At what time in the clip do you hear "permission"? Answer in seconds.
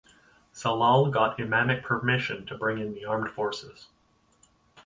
1.83-2.43